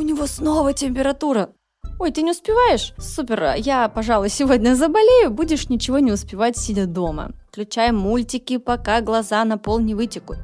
у 0.00 0.02
него 0.02 0.26
снова 0.26 0.72
температура. 0.72 1.50
Ой, 1.98 2.10
ты 2.10 2.22
не 2.22 2.30
успеваешь? 2.30 2.94
Супер, 2.96 3.56
я, 3.58 3.86
пожалуй, 3.90 4.30
сегодня 4.30 4.74
заболею, 4.74 5.30
будешь 5.30 5.68
ничего 5.68 5.98
не 5.98 6.10
успевать, 6.10 6.56
сидя 6.56 6.86
дома. 6.86 7.32
Включаем 7.50 7.96
мультики, 7.96 8.56
пока 8.56 9.02
глаза 9.02 9.44
на 9.44 9.58
пол 9.58 9.78
не 9.78 9.94
вытекут. 9.94 10.38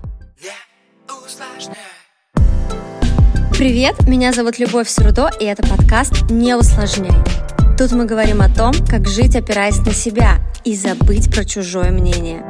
Привет, 3.56 4.06
меня 4.06 4.34
зовут 4.34 4.58
Любовь 4.58 4.90
Срудо, 4.90 5.30
и 5.40 5.46
это 5.46 5.66
подкаст 5.66 6.30
«Не 6.30 6.54
усложняй». 6.54 7.16
Тут 7.78 7.92
мы 7.92 8.04
говорим 8.04 8.42
о 8.42 8.54
том, 8.54 8.74
как 8.86 9.08
жить, 9.08 9.36
опираясь 9.36 9.78
на 9.78 9.92
себя, 9.92 10.38
и 10.64 10.76
забыть 10.76 11.32
про 11.34 11.46
чужое 11.46 11.90
мнение. 11.90 12.46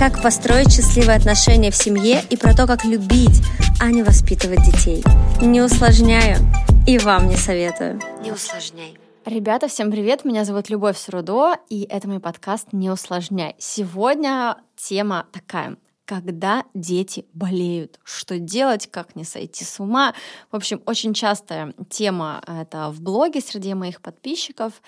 Как 0.00 0.22
построить 0.22 0.72
счастливые 0.72 1.18
отношения 1.18 1.70
в 1.70 1.76
семье 1.76 2.24
и 2.30 2.36
про 2.38 2.56
то, 2.56 2.66
как 2.66 2.86
любить, 2.86 3.42
а 3.82 3.90
не 3.90 4.02
воспитывать 4.02 4.64
детей. 4.64 5.04
Не 5.42 5.60
усложняю 5.60 6.38
и 6.86 6.96
вам 6.96 7.28
не 7.28 7.36
советую. 7.36 8.00
Не 8.22 8.32
усложняй. 8.32 8.96
Ребята, 9.26 9.68
всем 9.68 9.90
привет! 9.90 10.24
Меня 10.24 10.46
зовут 10.46 10.70
Любовь 10.70 10.96
Срудо, 10.96 11.56
и 11.68 11.82
это 11.82 12.08
мой 12.08 12.18
подкаст 12.18 12.68
«Не 12.72 12.88
усложняй». 12.88 13.56
Сегодня 13.58 14.56
тема 14.74 15.26
такая 15.32 15.76
когда 16.06 16.64
дети 16.74 17.24
болеют. 17.34 18.00
Что 18.02 18.40
делать, 18.40 18.90
как 18.90 19.14
не 19.14 19.22
сойти 19.22 19.64
с 19.64 19.78
ума. 19.78 20.12
В 20.50 20.56
общем, 20.56 20.82
очень 20.84 21.14
частая 21.14 21.72
тема 21.88 22.42
это 22.48 22.90
в 22.90 23.00
блоге 23.00 23.40
среди 23.40 23.74
моих 23.74 24.00
подписчиков. 24.00 24.82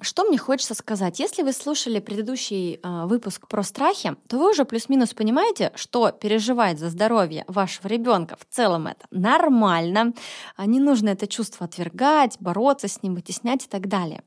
Что 0.00 0.24
мне 0.24 0.38
хочется 0.38 0.74
сказать? 0.74 1.20
Если 1.20 1.42
вы 1.42 1.52
слушали 1.52 2.00
предыдущий 2.00 2.80
э, 2.82 3.06
выпуск 3.06 3.48
про 3.48 3.62
страхи, 3.62 4.16
то 4.28 4.38
вы 4.38 4.50
уже 4.50 4.64
плюс-минус 4.64 5.14
понимаете, 5.14 5.72
что 5.74 6.10
переживать 6.10 6.78
за 6.78 6.88
здоровье 6.90 7.44
вашего 7.48 7.86
ребенка 7.88 8.36
в 8.36 8.46
целом 8.54 8.86
это 8.86 9.06
нормально. 9.10 10.12
А 10.56 10.66
не 10.66 10.80
нужно 10.80 11.10
это 11.10 11.26
чувство 11.26 11.66
отвергать, 11.66 12.36
бороться 12.40 12.88
с 12.88 13.02
ним, 13.02 13.14
вытеснять 13.14 13.66
и 13.66 13.68
так 13.68 13.88
далее. 13.88 14.22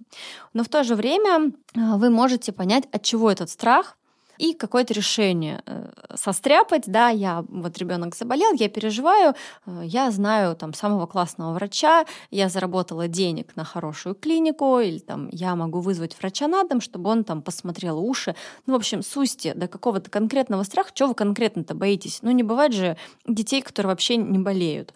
Но 0.53 0.64
в 0.64 0.70
то 0.70 0.83
же 0.83 0.95
время 0.95 1.52
э, 1.75 1.95
вы 1.95 2.09
можете 2.09 2.52
понять, 2.52 2.83
от 2.92 3.03
чего 3.03 3.31
этот 3.31 3.50
страх, 3.50 3.98
и 4.44 4.53
какое-то 4.53 4.94
решение 4.94 5.63
э, 5.66 5.89
состряпать, 6.16 6.83
да, 6.88 7.08
я, 7.08 7.45
вот 7.47 7.77
ребенок 7.77 8.13
заболел, 8.13 8.52
я 8.52 8.67
переживаю, 8.67 9.36
э, 9.66 9.81
я 9.86 10.11
знаю 10.11 10.58
там 10.58 10.73
самого 10.73 11.05
классного 11.05 11.53
врача, 11.53 12.05
я 12.30 12.49
заработала 12.49 13.08
денег 13.08 13.55
на 13.55 13.64
хорошую 13.64 14.16
клинику, 14.16 14.80
или 14.80 14.99
там 14.99 15.30
я 15.31 15.55
могу 15.55 15.80
вызвать 15.80 16.17
врача 16.19 16.49
на 16.49 16.66
дом, 16.66 16.81
чтобы 16.81 17.09
он 17.09 17.23
там 17.23 17.41
посмотрел 17.41 17.97
уши. 17.99 18.36
Ну, 18.66 18.73
в 18.73 18.75
общем, 18.75 19.02
сусти 19.02 19.53
до 19.55 19.69
какого-то 19.69 20.11
конкретного 20.11 20.64
страха, 20.64 20.91
чего 20.94 21.09
вы 21.09 21.16
конкретно-то 21.16 21.73
боитесь? 21.73 22.19
Ну, 22.21 22.31
не 22.31 22.44
бывает 22.44 22.73
же 22.73 22.97
детей, 23.25 23.61
которые 23.61 23.91
вообще 23.91 24.17
не 24.17 24.39
болеют. 24.39 24.94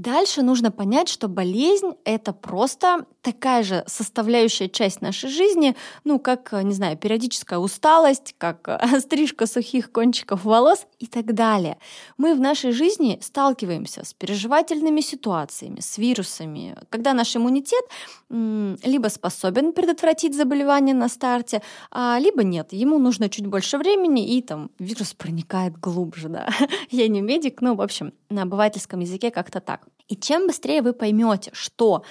Дальше 0.00 0.40
нужно 0.40 0.70
понять, 0.70 1.10
что 1.10 1.28
болезнь— 1.28 1.92
это 2.06 2.32
просто 2.32 3.04
такая 3.20 3.62
же 3.62 3.84
составляющая 3.86 4.70
часть 4.70 5.02
нашей 5.02 5.28
жизни, 5.28 5.76
ну, 6.04 6.18
как, 6.18 6.54
не 6.62 6.72
знаю, 6.72 6.96
периодическая 6.96 7.58
усталость, 7.58 8.34
как 8.38 8.80
стрижка 9.00 9.44
сухих 9.44 9.92
кончиков 9.92 10.44
волос 10.46 10.86
и 11.00 11.06
так 11.06 11.34
далее. 11.34 11.76
Мы 12.16 12.34
в 12.34 12.40
нашей 12.40 12.72
жизни 12.72 13.18
сталкиваемся 13.20 14.02
с 14.02 14.14
переживательными 14.14 15.02
ситуациями, 15.02 15.80
с 15.80 15.98
вирусами, 15.98 16.78
когда 16.88 17.12
наш 17.12 17.36
иммунитет 17.36 17.84
либо 18.30 19.08
способен 19.08 19.74
предотвратить 19.74 20.34
заболевание 20.34 20.94
на 20.94 21.10
старте, 21.10 21.60
а, 21.90 22.18
либо 22.18 22.42
нет, 22.42 22.72
ему 22.72 22.98
нужно 22.98 23.28
чуть 23.28 23.46
больше 23.46 23.76
времени, 23.76 24.34
и 24.34 24.40
там 24.40 24.70
вирус 24.78 25.12
проникает 25.12 25.78
глубже, 25.78 26.30
да. 26.30 26.48
Я 26.90 27.08
не 27.08 27.20
медик, 27.20 27.60
но, 27.60 27.74
в 27.74 27.82
общем, 27.82 28.14
на 28.30 28.42
обывательском 28.42 29.00
языке 29.00 29.30
как-то 29.30 29.60
так. 29.60 29.89
И 30.10 30.16
чем 30.16 30.48
быстрее 30.48 30.82
вы 30.82 30.92
поймете, 30.92 31.52
что 31.54 32.02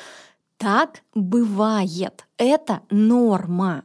так 0.55 1.01
бывает, 1.13 2.25
это 2.37 2.81
норма, 2.89 3.83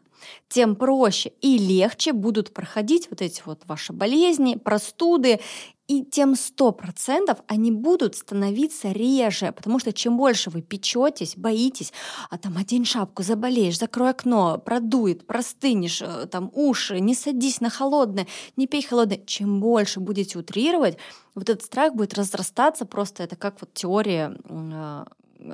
тем 0.49 0.77
проще 0.77 1.33
и 1.41 1.59
легче 1.59 2.13
будут 2.13 2.53
проходить 2.53 3.09
вот 3.11 3.23
эти 3.23 3.43
вот 3.45 3.63
ваши 3.67 3.93
болезни, 3.93 4.57
простуды, 4.57 5.41
и 5.87 6.03
тем 6.03 6.35
сто 6.35 6.73
процентов 6.73 7.41
они 7.47 7.71
будут 7.71 8.17
становиться 8.17 8.91
реже, 8.91 9.53
потому 9.53 9.79
что 9.79 9.93
чем 9.93 10.17
больше 10.17 10.49
вы 10.49 10.63
печетесь, 10.63 11.37
боитесь, 11.37 11.93
а 12.31 12.39
там 12.39 12.57
одень 12.57 12.87
шапку, 12.87 13.23
заболеешь, 13.23 13.79
закрой 13.79 14.11
окно, 14.11 14.57
продует, 14.57 15.27
простынешь, 15.27 16.01
э, 16.01 16.27
там 16.27 16.51
уши, 16.55 17.01
не 17.01 17.15
садись 17.15 17.61
на 17.61 17.69
холодное, 17.69 18.27
не 18.57 18.67
пей 18.67 18.83
холодное. 18.83 19.21
Чем 19.27 19.61
больше 19.61 20.01
будете 20.01 20.39
утрировать, 20.39 20.97
вот 21.35 21.51
этот 21.51 21.63
страх 21.63 21.95
будет 21.95 22.15
разрастаться, 22.15 22.87
просто 22.87 23.23
это 23.23 23.37
как 23.37 23.61
вот 23.61 23.75
теория 23.75 24.35
э, 24.49 25.05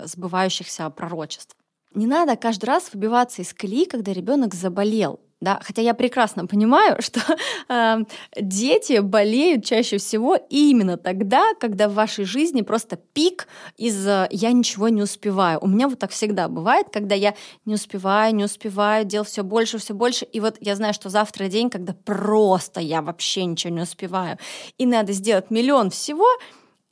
сбывающихся 0.04 0.91
пророчеств. 0.91 1.56
Не 1.92 2.06
надо 2.06 2.36
каждый 2.36 2.66
раз 2.66 2.90
выбиваться 2.92 3.42
из 3.42 3.52
колеи, 3.52 3.84
когда 3.84 4.12
ребенок 4.12 4.54
заболел. 4.54 5.20
Да, 5.40 5.58
хотя 5.62 5.80
я 5.80 5.94
прекрасно 5.94 6.46
понимаю, 6.46 6.96
что 7.00 7.20
э, 7.68 8.04
дети 8.36 9.00
болеют 9.00 9.64
чаще 9.64 9.96
всего 9.96 10.36
именно 10.50 10.98
тогда, 10.98 11.54
когда 11.58 11.88
в 11.88 11.94
вашей 11.94 12.26
жизни 12.26 12.60
просто 12.60 12.96
пик 12.96 13.48
из 13.78 14.06
я 14.06 14.52
ничего 14.52 14.88
не 14.88 15.02
успеваю. 15.02 15.58
У 15.62 15.66
меня 15.66 15.88
вот 15.88 15.98
так 15.98 16.10
всегда 16.10 16.46
бывает, 16.48 16.88
когда 16.92 17.14
я 17.14 17.34
не 17.64 17.74
успеваю, 17.74 18.34
не 18.34 18.44
успеваю, 18.44 19.06
дел 19.06 19.24
все 19.24 19.42
больше, 19.42 19.78
все 19.78 19.94
больше, 19.94 20.26
и 20.26 20.40
вот 20.40 20.58
я 20.60 20.76
знаю, 20.76 20.92
что 20.92 21.08
завтра 21.08 21.48
день, 21.48 21.70
когда 21.70 21.94
просто 21.94 22.80
я 22.80 23.00
вообще 23.00 23.46
ничего 23.46 23.72
не 23.72 23.82
успеваю, 23.82 24.36
и 24.76 24.84
надо 24.84 25.12
сделать 25.12 25.50
миллион 25.50 25.88
всего, 25.88 26.26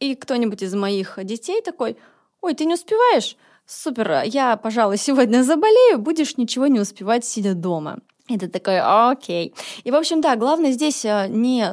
и 0.01 0.15
кто-нибудь 0.15 0.63
из 0.63 0.75
моих 0.75 1.19
детей 1.23 1.61
такой, 1.61 1.99
ой, 2.41 2.55
ты 2.55 2.65
не 2.65 2.75
успеваешь? 2.75 3.37
Супер, 3.71 4.23
я, 4.25 4.57
пожалуй, 4.57 4.97
сегодня 4.97 5.43
заболею, 5.43 5.99
будешь 5.99 6.39
ничего 6.39 6.69
не 6.69 6.81
успевать, 6.81 7.27
сидя 7.27 7.53
дома. 7.53 7.99
Ты 8.27 8.49
такой, 8.49 8.81
окей. 8.81 9.55
И, 9.85 9.91
в 9.91 9.95
общем, 9.95 10.23
да, 10.23 10.37
главное 10.37 10.73
здесь 10.73 11.05
э, 11.05 11.27
не 11.29 11.67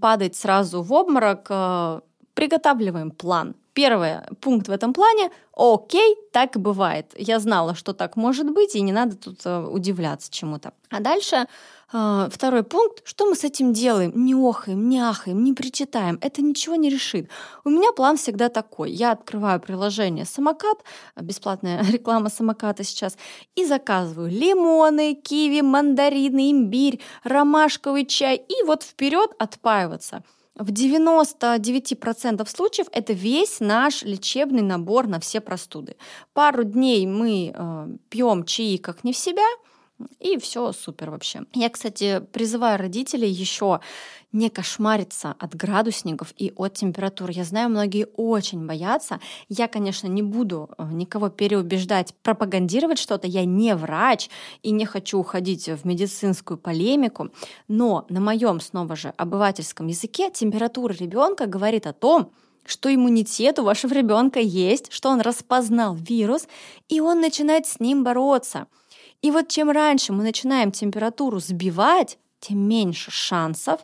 падать 0.00 0.34
сразу 0.34 0.82
в 0.82 0.90
обморок, 0.94 1.46
э, 1.50 2.00
приготавливаем 2.32 3.10
план. 3.10 3.54
Первый 3.76 4.20
пункт 4.40 4.68
в 4.68 4.70
этом 4.70 4.94
плане– 4.94 5.30
окей, 5.56 6.16
так 6.32 6.56
бывает. 6.56 7.12
Я 7.14 7.38
знала, 7.40 7.74
что 7.74 7.92
так 7.92 8.16
может 8.16 8.50
быть, 8.50 8.74
и 8.74 8.80
не 8.80 8.92
надо 8.92 9.16
тут 9.16 9.40
э, 9.44 9.66
удивляться 9.70 10.32
чему-то. 10.32 10.72
А 10.88 11.00
дальше 11.00 11.46
а, 11.92 12.28
второй 12.30 12.62
пункт, 12.62 13.02
что 13.04 13.26
мы 13.26 13.34
с 13.34 13.44
этим 13.44 13.74
делаем? 13.74 14.12
Не 14.14 14.32
охаем, 14.34 14.88
не 14.88 14.98
ахаем, 14.98 15.44
не 15.44 15.52
причитаем. 15.52 16.18
Это 16.22 16.40
ничего 16.40 16.76
не 16.76 16.88
решит. 16.88 17.28
У 17.64 17.68
меня 17.68 17.92
план 17.92 18.16
всегда 18.16 18.48
такой. 18.48 18.90
Я 18.92 19.12
открываю 19.12 19.60
приложение 19.60 20.24
«Самокат», 20.24 20.78
бесплатная 21.20 21.82
реклама 21.90 22.30
«Самоката» 22.30 22.82
сейчас, 22.82 23.18
и 23.56 23.66
заказываю 23.66 24.30
лимоны, 24.30 25.14
киви, 25.14 25.60
мандарины, 25.60 26.50
имбирь, 26.50 27.00
ромашковый 27.24 28.06
чай, 28.06 28.36
и 28.36 28.62
вот 28.66 28.82
вперед 28.82 29.32
отпаиваться. 29.38 30.22
В 30.56 30.70
99% 30.70 32.48
случаев 32.48 32.86
это 32.90 33.12
весь 33.12 33.60
наш 33.60 34.02
лечебный 34.02 34.62
набор 34.62 35.06
на 35.06 35.20
все 35.20 35.42
простуды. 35.42 35.96
Пару 36.32 36.64
дней 36.64 37.06
мы 37.06 37.52
э, 37.54 37.88
пьем 38.08 38.44
чаи 38.44 38.78
как 38.78 39.04
не 39.04 39.12
в 39.12 39.16
себя– 39.18 39.46
и 40.20 40.38
все 40.38 40.72
супер 40.72 41.10
вообще. 41.10 41.42
Я, 41.54 41.70
кстати, 41.70 42.20
призываю 42.32 42.78
родителей 42.78 43.30
еще 43.30 43.80
не 44.32 44.50
кошмариться 44.50 45.34
от 45.38 45.54
градусников 45.54 46.34
и 46.36 46.52
от 46.56 46.74
температур. 46.74 47.30
Я 47.30 47.44
знаю, 47.44 47.70
многие 47.70 48.06
очень 48.16 48.66
боятся. 48.66 49.20
Я, 49.48 49.66
конечно, 49.68 50.08
не 50.08 50.22
буду 50.22 50.68
э, 50.76 50.86
никого 50.92 51.30
переубеждать, 51.30 52.14
пропагандировать 52.22 52.98
что-то. 52.98 53.26
Я 53.26 53.46
не 53.46 53.74
врач 53.74 54.28
и 54.62 54.72
не 54.72 54.84
хочу 54.84 55.18
уходить 55.18 55.68
в 55.68 55.86
медицинскую 55.86 56.58
полемику. 56.58 57.30
Но 57.66 58.04
на 58.10 58.20
моем, 58.20 58.60
снова 58.60 58.96
же, 58.96 59.14
обывательском 59.16 59.86
языке 59.86 60.30
температура 60.30 60.92
ребенка 60.92 61.46
говорит 61.46 61.86
о 61.86 61.94
том, 61.94 62.30
что 62.66 62.92
иммунитет 62.92 63.58
у 63.58 63.64
вашего 63.64 63.94
ребенка 63.94 64.40
есть, 64.40 64.92
что 64.92 65.08
он 65.08 65.20
распознал 65.20 65.94
вирус, 65.94 66.46
и 66.88 67.00
он 67.00 67.20
начинает 67.20 67.66
с 67.66 67.80
ним 67.80 68.04
бороться. 68.04 68.66
И 69.22 69.30
вот 69.30 69.48
чем 69.48 69.70
раньше 69.70 70.12
мы 70.12 70.22
начинаем 70.22 70.70
температуру 70.70 71.38
сбивать, 71.40 72.18
тем 72.40 72.58
меньше 72.68 73.10
шансов 73.10 73.80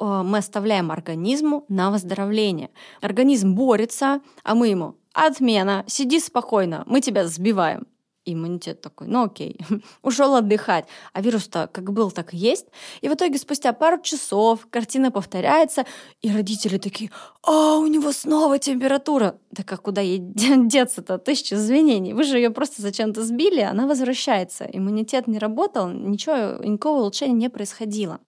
э, 0.00 0.22
мы 0.24 0.38
оставляем 0.38 0.90
организму 0.90 1.64
на 1.68 1.90
выздоровление. 1.90 2.70
Организм 3.00 3.54
борется, 3.54 4.20
а 4.42 4.54
мы 4.54 4.68
ему 4.68 4.96
отмена, 5.14 5.84
сиди 5.86 6.20
спокойно, 6.20 6.84
мы 6.86 7.00
тебя 7.00 7.26
сбиваем 7.26 7.86
иммунитет 8.24 8.80
такой, 8.80 9.08
ну 9.08 9.24
окей, 9.24 9.58
ушел 10.02 10.34
отдыхать. 10.34 10.86
А 11.12 11.20
вирус-то 11.20 11.68
как 11.72 11.92
был, 11.92 12.10
так 12.10 12.34
и 12.34 12.36
есть. 12.36 12.66
И 13.00 13.08
в 13.08 13.14
итоге 13.14 13.38
спустя 13.38 13.72
пару 13.72 14.00
часов 14.00 14.66
картина 14.70 15.10
повторяется, 15.10 15.84
и 16.20 16.30
родители 16.32 16.78
такие, 16.78 17.10
а, 17.42 17.76
у 17.78 17.86
него 17.86 18.12
снова 18.12 18.58
температура. 18.58 19.38
Да 19.50 19.62
как 19.62 19.82
куда 19.82 20.00
ей 20.00 20.18
деться-то? 20.22 21.18
Тысяча 21.18 21.56
извинений. 21.56 22.12
Вы 22.12 22.24
же 22.24 22.36
ее 22.38 22.50
просто 22.50 22.82
зачем-то 22.82 23.22
сбили, 23.22 23.60
она 23.60 23.86
возвращается. 23.86 24.64
Иммунитет 24.64 25.26
не 25.26 25.38
работал, 25.38 25.88
ничего, 25.88 26.62
никакого 26.64 27.00
улучшения 27.00 27.34
не 27.34 27.50
происходило. 27.50 28.20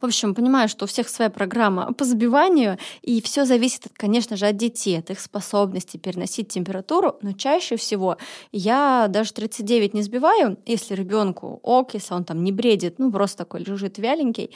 В 0.00 0.04
общем, 0.04 0.34
понимаю, 0.34 0.68
что 0.68 0.84
у 0.84 0.88
всех 0.88 1.08
своя 1.08 1.30
программа 1.30 1.92
по 1.92 2.04
забиванию, 2.04 2.78
и 3.02 3.22
все 3.22 3.44
зависит, 3.44 3.84
конечно 3.94 4.36
же, 4.36 4.46
от 4.46 4.56
детей, 4.56 4.98
от 4.98 5.10
их 5.10 5.20
способности 5.20 5.96
переносить 5.96 6.48
температуру, 6.48 7.16
но 7.22 7.32
чаще 7.32 7.76
всего 7.76 8.18
я 8.52 9.06
даже 9.08 9.32
39 9.32 9.94
не 9.94 10.02
сбиваю, 10.02 10.58
если 10.66 10.94
ребенку 10.94 11.60
ок, 11.62 11.94
если 11.94 12.14
он 12.14 12.24
там 12.24 12.42
не 12.44 12.52
бредит, 12.52 12.98
ну 12.98 13.10
просто 13.10 13.38
такой 13.38 13.60
лежит 13.60 13.98
вяленький, 13.98 14.50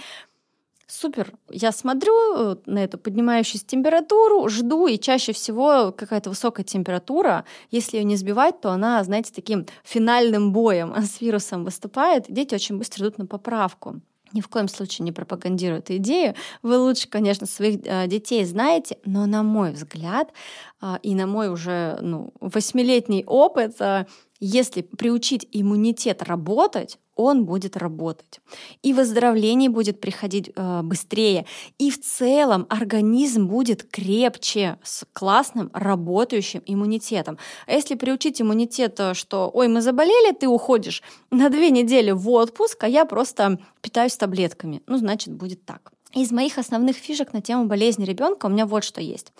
Супер. 0.90 1.34
Я 1.50 1.70
смотрю 1.70 2.58
на 2.64 2.82
эту 2.82 2.96
поднимающуюся 2.96 3.66
температуру, 3.66 4.48
жду, 4.48 4.86
и 4.86 4.98
чаще 4.98 5.34
всего 5.34 5.92
какая-то 5.92 6.30
высокая 6.30 6.64
температура, 6.64 7.44
если 7.70 7.98
ее 7.98 8.04
не 8.04 8.16
сбивать, 8.16 8.62
то 8.62 8.70
она, 8.70 9.04
знаете, 9.04 9.30
таким 9.34 9.66
финальным 9.84 10.50
боем 10.50 10.94
с 10.96 11.20
вирусом 11.20 11.64
выступает. 11.64 12.24
Дети 12.30 12.54
очень 12.54 12.78
быстро 12.78 13.02
идут 13.02 13.18
на 13.18 13.26
поправку 13.26 14.00
ни 14.32 14.40
в 14.40 14.48
коем 14.48 14.68
случае 14.68 15.04
не 15.04 15.12
пропагандирую 15.12 15.80
эту 15.80 15.96
идею. 15.96 16.34
Вы 16.62 16.78
лучше, 16.78 17.08
конечно, 17.08 17.46
своих 17.46 17.80
э, 17.84 18.06
детей 18.06 18.44
знаете, 18.44 18.98
но 19.04 19.26
на 19.26 19.42
мой 19.42 19.72
взгляд 19.72 20.32
э, 20.80 20.96
и 21.02 21.14
на 21.14 21.26
мой 21.26 21.48
уже 21.48 21.98
ну, 22.00 22.32
восьмилетний 22.40 23.24
опыт, 23.26 23.80
э, 23.80 24.06
если 24.40 24.82
приучить 24.82 25.46
иммунитет 25.52 26.22
работать, 26.22 26.98
он 27.18 27.44
будет 27.44 27.76
работать. 27.76 28.40
И 28.82 28.94
выздоровление 28.94 29.68
будет 29.68 30.00
приходить 30.00 30.52
э, 30.54 30.82
быстрее. 30.82 31.46
И 31.76 31.90
в 31.90 32.00
целом 32.00 32.66
организм 32.68 33.48
будет 33.48 33.82
крепче 33.82 34.78
с 34.84 35.04
классным 35.12 35.68
работающим 35.72 36.62
иммунитетом. 36.64 37.36
А 37.66 37.72
если 37.72 37.96
приучить 37.96 38.40
иммунитет, 38.40 39.00
э, 39.00 39.14
что 39.14 39.50
«Ой, 39.52 39.66
мы 39.66 39.82
заболели, 39.82 40.32
ты 40.32 40.46
уходишь 40.46 41.02
на 41.32 41.50
две 41.50 41.70
недели 41.70 42.12
в 42.12 42.30
отпуск, 42.30 42.84
а 42.84 42.88
я 42.88 43.04
просто 43.04 43.58
питаюсь 43.80 44.16
таблетками», 44.16 44.80
ну, 44.86 44.96
значит, 44.96 45.34
будет 45.34 45.64
так. 45.64 45.90
Из 46.14 46.30
моих 46.30 46.56
основных 46.56 46.96
фишек 46.96 47.32
на 47.32 47.42
тему 47.42 47.66
болезни 47.66 48.04
ребенка 48.04 48.46
у 48.46 48.48
меня 48.48 48.64
вот 48.64 48.84
что 48.84 49.00
есть. 49.00 49.32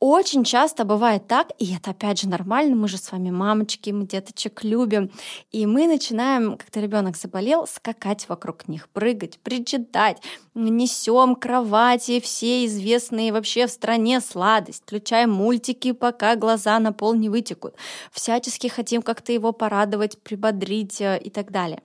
Очень 0.00 0.44
часто 0.44 0.84
бывает 0.84 1.26
так, 1.26 1.48
и 1.58 1.74
это 1.74 1.90
опять 1.90 2.20
же 2.20 2.28
нормально, 2.28 2.76
мы 2.76 2.86
же 2.86 2.98
с 2.98 3.10
вами 3.10 3.30
мамочки, 3.30 3.90
мы 3.90 4.06
деточек 4.06 4.62
любим, 4.62 5.10
и 5.50 5.66
мы 5.66 5.88
начинаем, 5.88 6.56
когда 6.56 6.80
ребенок 6.80 7.16
заболел, 7.16 7.66
скакать 7.66 8.28
вокруг 8.28 8.68
них, 8.68 8.88
прыгать, 8.90 9.40
причитать, 9.40 10.22
несем 10.54 11.34
кровати, 11.34 12.20
все 12.20 12.64
известные 12.66 13.32
вообще 13.32 13.66
в 13.66 13.72
стране 13.72 14.20
сладость, 14.20 14.84
включаем 14.84 15.32
мультики, 15.32 15.90
пока 15.90 16.36
глаза 16.36 16.78
на 16.78 16.92
пол 16.92 17.14
не 17.14 17.28
вытекут, 17.28 17.74
всячески 18.12 18.68
хотим 18.68 19.02
как-то 19.02 19.32
его 19.32 19.50
порадовать, 19.50 20.22
прибодрить 20.22 21.00
э, 21.00 21.18
и 21.18 21.28
так 21.28 21.50
далее. 21.50 21.82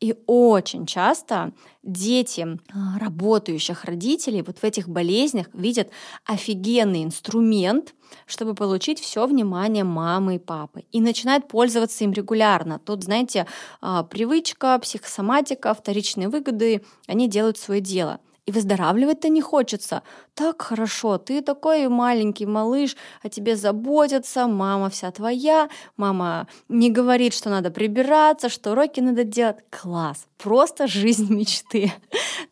И 0.00 0.14
очень 0.26 0.86
часто 0.86 1.52
дети 1.82 2.46
а, 2.72 2.98
работающих 2.98 3.84
родителей 3.84 4.42
вот 4.42 4.58
в 4.58 4.64
этих 4.64 4.88
болезнях 4.88 5.46
видят 5.52 5.88
офигенный 6.24 7.04
инструмент, 7.04 7.94
чтобы 8.26 8.54
получить 8.54 9.00
все 9.00 9.26
внимание 9.26 9.84
мамы 9.84 10.36
и 10.36 10.38
папы. 10.38 10.84
И 10.92 11.00
начинают 11.00 11.48
пользоваться 11.48 12.04
им 12.04 12.12
регулярно. 12.12 12.78
Тут, 12.78 13.04
знаете, 13.04 13.46
а, 13.80 14.02
привычка, 14.02 14.78
психосоматика, 14.78 15.72
вторичные 15.72 16.28
выгоды, 16.28 16.84
они 17.06 17.28
делают 17.28 17.56
свое 17.56 17.80
дело. 17.80 18.20
И 18.46 18.52
выздоравливать-то 18.52 19.30
не 19.30 19.40
хочется. 19.40 20.02
Так 20.34 20.60
хорошо, 20.60 21.16
ты 21.16 21.40
такой 21.40 21.88
маленький 21.88 22.44
малыш, 22.44 22.94
о 23.22 23.30
тебе 23.30 23.56
заботятся, 23.56 24.46
мама 24.46 24.90
вся 24.90 25.10
твоя, 25.10 25.70
мама 25.96 26.46
не 26.68 26.90
говорит, 26.90 27.32
что 27.32 27.48
надо 27.48 27.70
прибираться, 27.70 28.50
что 28.50 28.72
уроки 28.72 29.00
надо 29.00 29.24
делать. 29.24 29.56
Класс, 29.70 30.26
просто 30.36 30.86
жизнь 30.86 31.32
мечты. 31.34 31.92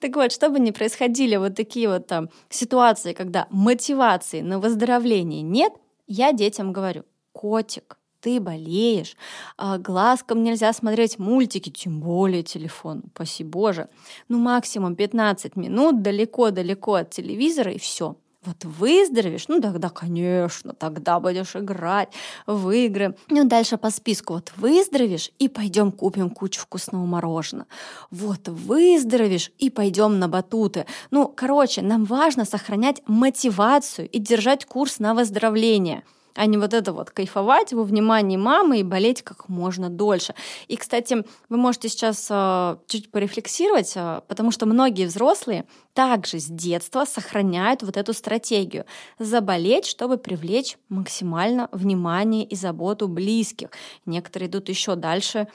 Так 0.01 0.17
вот, 0.17 0.33
чтобы 0.33 0.59
не 0.59 0.73
происходили 0.73 1.37
вот 1.37 1.55
такие 1.55 1.89
вот 1.89 2.07
там 2.07 2.29
ситуации, 2.49 3.13
когда 3.13 3.47
мотивации 3.51 4.41
на 4.41 4.59
выздоровление 4.59 5.43
нет, 5.43 5.73
я 6.09 6.33
детям 6.33 6.73
говорю, 6.73 7.05
котик, 7.33 7.99
ты 8.23 8.41
болеешь, 8.41 9.17
а 9.59 9.79
глазком 9.79 10.45
нельзя 10.45 10.73
смотреть 10.73 11.19
мультики, 11.19 11.71
тем 11.71 12.01
более 12.01 12.45
телефон, 12.45 13.03
спаси 13.15 13.43
боже. 13.45 13.89
Ну, 14.29 14.39
максимум 14.39 14.95
15 14.95 15.57
минут 15.57 16.03
далеко-далеко 16.03 16.95
от 16.95 17.11
телевизора 17.11 17.73
и 17.73 17.79
все. 17.79 18.17
Вот 18.45 18.65
выздоровеешь, 18.65 19.47
ну 19.47 19.61
тогда, 19.61 19.89
конечно, 19.89 20.73
тогда 20.75 21.21
будешь 21.21 21.55
играть 21.55 22.09
в 22.47 22.71
игры. 22.71 23.15
Ну, 23.29 23.45
дальше 23.45 23.77
по 23.77 23.91
списку. 23.91 24.35
Вот 24.35 24.53
выздоровеешь 24.57 25.31
и 25.39 25.49
пойдем 25.49 25.93
купим 25.93 26.29
кучу 26.29 26.61
вкусного 26.61 27.05
мороженого. 27.07 27.69
Вот 28.11 28.49
выздоровеешь 28.49 29.53
и 29.59 29.71
пойдем 29.71 30.19
на 30.19 30.29
батуты. 30.29 30.87
Ну, 31.13 31.29
короче, 31.29 31.83
нам 31.83 32.05
важно 32.05 32.45
сохранять 32.45 33.01
мотивацию 33.07 34.09
и 34.09 34.19
держать 34.19 34.65
курс 34.65 34.99
на 34.99 35.15
выздоровление 35.15 36.03
а 36.35 36.47
не 36.47 36.59
вот 36.59 36.75
это 36.75 36.93
вот 36.93 37.11
кайфовать 37.11 37.73
во 37.73 37.83
внимании 37.85 38.37
мамы 38.37 38.81
и 38.81 38.83
болеть 38.83 39.23
как 39.23 39.49
можно 39.49 39.91
дольше. 39.91 40.35
И, 40.69 40.77
кстати, 40.77 41.25
вы 41.49 41.57
можете 41.57 41.89
сейчас 41.89 42.29
э, 42.31 42.77
чуть 42.87 43.11
порефлексировать, 43.11 43.93
э, 43.97 44.21
потому 44.29 44.51
что 44.51 44.67
многие 44.67 45.07
взрослые 45.07 45.65
также 45.95 46.39
с 46.39 46.47
детства 46.47 47.05
сохраняют 47.05 47.83
вот 47.83 47.97
эту 47.97 48.13
стратегию 48.13 48.87
заболеть, 49.19 49.87
чтобы 49.87 50.17
привлечь 50.19 50.79
максимально 50.89 51.69
внимание 51.73 52.45
и 52.45 52.57
заботу 52.57 53.09
близких. 53.09 53.71
Некоторые 54.07 54.49
идут 54.49 54.69
еще 54.69 54.95
дальше, 54.95 55.49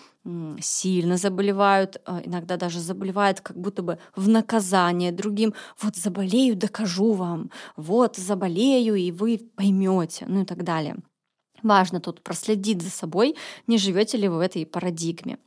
сильно 0.60 1.18
заболевают, 1.18 2.02
а, 2.06 2.22
иногда 2.24 2.58
даже 2.58 2.80
заболевают 2.80 3.42
как 3.42 3.58
будто 3.58 3.82
бы 3.82 3.98
в 4.16 4.28
наказание 4.28 5.12
другим. 5.12 5.54
Вот 5.82 5.96
заболею, 5.96 6.56
докажу 6.56 7.14
вам. 7.14 7.50
Вот 7.76 8.18
заболею, 8.18 8.96
и 8.96 9.12
вы 9.12 9.40
поймете, 9.56 10.26
ну 10.28 10.42
и 10.42 10.46
так 10.46 10.64
далее. 10.64 10.98
Важно 11.64 12.00
тут 12.00 12.22
проследить 12.22 12.82
за 12.82 12.92
собой, 12.92 13.36
не 13.66 13.78
живете 13.78 14.18
ли 14.18 14.28
вы 14.28 14.38
в 14.38 14.42
этой 14.42 14.66
парадигме. 14.66 15.40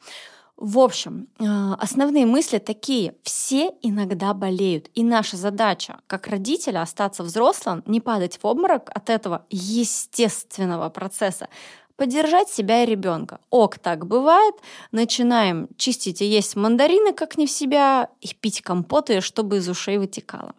В 0.60 0.78
общем, 0.78 1.26
а, 1.38 1.74
основные 1.76 2.26
мысли 2.26 2.58
такие. 2.58 3.14
Все 3.22 3.70
иногда 3.80 4.34
болеют. 4.34 4.90
И 4.94 5.02
наша 5.02 5.38
задача, 5.38 6.00
как 6.06 6.26
родителя, 6.26 6.82
остаться 6.82 7.22
взрослым, 7.22 7.82
не 7.86 8.02
падать 8.02 8.38
в 8.40 8.44
обморок 8.46 8.90
от 8.94 9.08
этого 9.08 9.46
естественного 9.48 10.90
процесса, 10.90 11.48
поддержать 11.96 12.50
себя 12.50 12.82
и 12.82 12.86
ребенка. 12.86 13.40
Ок, 13.48 13.78
так 13.78 14.06
бывает. 14.06 14.54
Начинаем 14.92 15.68
чистить 15.78 16.20
и 16.20 16.26
есть 16.26 16.56
мандарины, 16.56 17.14
как 17.14 17.38
не 17.38 17.46
в 17.46 17.50
себя, 17.50 18.10
и 18.20 18.28
пить 18.34 18.60
компоты, 18.60 19.22
чтобы 19.22 19.56
из 19.56 19.68
ушей 19.68 19.96
вытекало. 19.96 20.54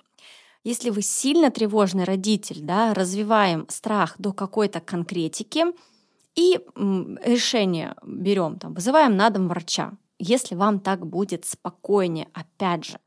Если 0.64 0.90
вы 0.90 1.04
сильно 1.04 1.52
тревожный 1.52 2.06
родитель, 2.06 2.62
да, 2.62 2.96
развиваем 2.96 3.68
страх 3.70 4.16
до 4.18 4.34
какой-то 4.34 4.80
конкретики 4.80 5.66
и 6.36 6.60
решение 6.76 7.96
берем, 8.04 8.58
там, 8.60 8.74
вызываем 8.74 9.18
на 9.18 9.30
дом 9.30 9.48
врача. 9.48 9.94
Если 10.20 10.56
вам 10.56 10.80
так 10.80 11.06
будет 11.06 11.46
спокойнее, 11.46 12.28
опять 12.34 12.86
же, 12.86 13.00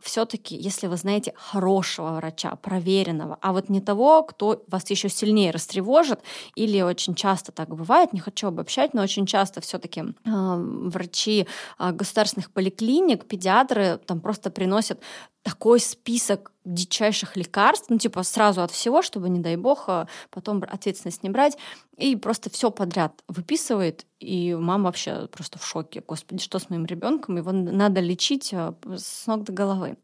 все-таки, 0.00 0.56
если 0.56 0.86
вы 0.86 0.96
знаете 0.96 1.32
хорошего 1.36 2.12
врача, 2.12 2.56
проверенного, 2.56 3.38
а 3.40 3.52
вот 3.52 3.68
не 3.68 3.80
того, 3.80 4.22
кто 4.22 4.64
вас 4.66 4.88
еще 4.90 5.08
сильнее 5.08 5.50
растревожит, 5.50 6.20
или 6.54 6.80
очень 6.80 7.14
часто 7.14 7.52
так 7.52 7.68
бывает, 7.68 8.12
не 8.12 8.20
хочу 8.20 8.48
обобщать, 8.48 8.94
но 8.94 9.02
очень 9.02 9.26
часто 9.26 9.60
все-таки 9.60 10.00
э, 10.00 10.04
врачи 10.24 11.46
э, 11.78 11.92
государственных 11.92 12.50
поликлиник, 12.50 13.26
педиатры 13.26 13.98
там 14.06 14.20
просто 14.20 14.50
приносят 14.50 15.00
такой 15.42 15.80
список 15.80 16.52
дичайших 16.64 17.36
лекарств, 17.36 17.86
ну, 17.88 17.98
типа, 17.98 18.22
сразу 18.22 18.62
от 18.62 18.70
всего, 18.70 19.02
чтобы, 19.02 19.28
не 19.28 19.40
дай 19.40 19.56
бог, 19.56 19.84
а, 19.88 20.06
потом 20.30 20.62
ответственность 20.68 21.22
не 21.22 21.30
брать, 21.30 21.56
и 21.96 22.16
просто 22.16 22.50
все 22.50 22.70
подряд 22.70 23.24
выписывает, 23.28 24.06
и 24.18 24.54
мама 24.54 24.84
вообще 24.84 25.28
просто 25.28 25.58
в 25.58 25.66
шоке. 25.66 26.02
Господи, 26.06 26.42
что 26.42 26.58
с 26.58 26.68
моим 26.68 26.84
ребенком? 26.84 27.38
Его 27.38 27.52
надо 27.52 28.00
лечить 28.00 28.52
а, 28.52 28.74
с 28.94 29.26
ног 29.26 29.44
до 29.44 29.52
головы. 29.52 29.96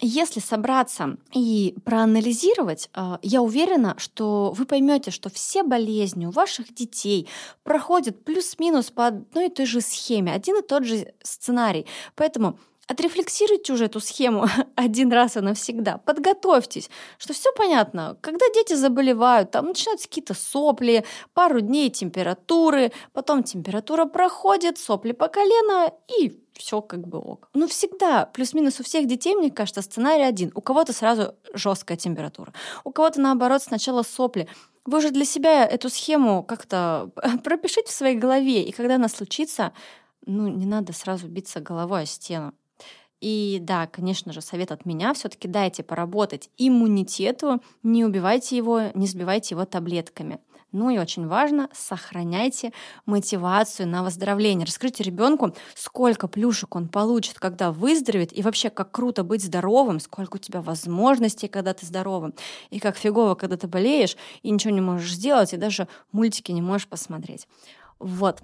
Если 0.00 0.38
собраться 0.38 1.16
и 1.32 1.74
проанализировать, 1.84 2.88
а, 2.94 3.18
я 3.22 3.42
уверена, 3.42 3.94
что 3.98 4.52
вы 4.56 4.64
поймете, 4.64 5.10
что 5.10 5.28
все 5.28 5.64
болезни 5.64 6.26
у 6.26 6.30
ваших 6.30 6.72
детей 6.72 7.28
проходят 7.64 8.24
плюс-минус 8.24 8.90
по 8.90 9.08
одной 9.08 9.46
и 9.46 9.50
той 9.50 9.66
же 9.66 9.80
схеме, 9.80 10.32
один 10.32 10.56
и 10.58 10.62
тот 10.62 10.84
же 10.84 11.12
сценарий. 11.22 11.86
Поэтому 12.14 12.58
Отрефлексируйте 12.88 13.74
уже 13.74 13.84
эту 13.84 14.00
схему 14.00 14.46
один 14.74 15.12
раз 15.12 15.36
и 15.36 15.40
навсегда. 15.40 15.98
Подготовьтесь, 15.98 16.88
что 17.18 17.34
все 17.34 17.52
понятно. 17.52 18.16
Когда 18.22 18.46
дети 18.54 18.72
заболевают, 18.72 19.50
там 19.50 19.66
начинаются 19.66 20.08
какие-то 20.08 20.32
сопли, 20.32 21.04
пару 21.34 21.60
дней 21.60 21.90
температуры, 21.90 22.92
потом 23.12 23.42
температура 23.42 24.06
проходит, 24.06 24.78
сопли 24.78 25.12
по 25.12 25.28
колено 25.28 25.92
и 26.18 26.40
все 26.54 26.80
как 26.80 27.06
бы 27.06 27.18
ок. 27.18 27.50
Но 27.52 27.68
всегда, 27.68 28.24
плюс-минус 28.24 28.80
у 28.80 28.84
всех 28.84 29.06
детей, 29.06 29.34
мне 29.34 29.50
кажется, 29.50 29.82
сценарий 29.82 30.24
один. 30.24 30.50
У 30.54 30.62
кого-то 30.62 30.94
сразу 30.94 31.34
жесткая 31.52 31.98
температура, 31.98 32.54
у 32.84 32.90
кого-то 32.90 33.20
наоборот 33.20 33.62
сначала 33.62 34.02
сопли. 34.02 34.48
Вы 34.86 35.02
же 35.02 35.10
для 35.10 35.26
себя 35.26 35.66
эту 35.66 35.90
схему 35.90 36.42
как-то 36.42 37.10
пропишите 37.44 37.88
в 37.88 37.94
своей 37.94 38.16
голове, 38.16 38.62
и 38.62 38.72
когда 38.72 38.94
она 38.94 39.08
случится, 39.08 39.74
ну, 40.24 40.48
не 40.48 40.64
надо 40.64 40.94
сразу 40.94 41.28
биться 41.28 41.60
головой 41.60 42.02
о 42.02 42.06
стену. 42.06 42.54
И 43.20 43.58
да, 43.60 43.86
конечно 43.86 44.32
же, 44.32 44.40
совет 44.40 44.70
от 44.70 44.86
меня 44.86 45.12
все-таки 45.12 45.48
дайте 45.48 45.82
поработать 45.82 46.50
иммунитету, 46.56 47.60
не 47.82 48.04
убивайте 48.04 48.56
его, 48.56 48.90
не 48.94 49.06
сбивайте 49.06 49.54
его 49.54 49.64
таблетками. 49.64 50.38
Ну 50.70 50.90
и 50.90 50.98
очень 50.98 51.26
важно, 51.26 51.70
сохраняйте 51.72 52.72
мотивацию 53.06 53.88
на 53.88 54.02
выздоровление. 54.02 54.66
Расскажите 54.66 55.02
ребенку, 55.02 55.54
сколько 55.74 56.28
плюшек 56.28 56.76
он 56.76 56.88
получит, 56.88 57.38
когда 57.38 57.72
выздоровеет, 57.72 58.36
и 58.36 58.42
вообще, 58.42 58.68
как 58.68 58.90
круто 58.92 59.24
быть 59.24 59.42
здоровым, 59.42 59.98
сколько 59.98 60.36
у 60.36 60.38
тебя 60.38 60.60
возможностей, 60.60 61.48
когда 61.48 61.72
ты 61.72 61.86
здоровым, 61.86 62.34
и 62.68 62.80
как 62.80 62.98
фигово, 62.98 63.34
когда 63.34 63.56
ты 63.56 63.66
болеешь, 63.66 64.16
и 64.42 64.50
ничего 64.50 64.74
не 64.74 64.82
можешь 64.82 65.14
сделать, 65.14 65.54
и 65.54 65.56
даже 65.56 65.88
мультики 66.12 66.52
не 66.52 66.60
можешь 66.60 66.86
посмотреть. 66.86 67.48
Вот, 67.98 68.42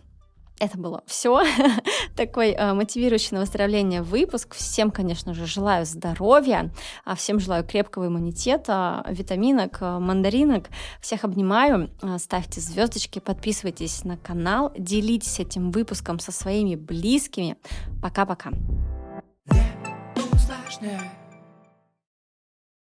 это 0.59 0.78
было 0.78 1.02
все. 1.07 1.43
Такой 2.16 2.52
э, 2.52 2.73
мотивирующий 2.73 3.35
на 3.35 3.40
выздоровление 3.40 4.02
выпуск. 4.02 4.54
Всем, 4.54 4.90
конечно 4.90 5.35
же, 5.35 5.47
желаю 5.47 5.85
здоровья, 5.85 6.71
а 7.04 7.16
всем 7.16 7.40
желаю 7.40 7.64
крепкого 7.64 8.06
иммунитета, 8.06 9.04
витаминок, 9.09 9.78
э, 9.80 9.99
мандаринок. 9.99 10.68
Всех 11.00 11.25
обнимаю. 11.25 11.90
Э, 12.02 12.18
ставьте 12.18 12.61
звездочки, 12.61 13.18
подписывайтесь 13.18 14.04
на 14.04 14.16
канал, 14.16 14.73
делитесь 14.78 15.40
этим 15.40 15.73
выпуском 15.73 16.21
со 16.21 16.30
своими 16.30 16.76
близкими. 16.76 17.56
Пока-пока. 18.00 18.50
Не 20.80 21.24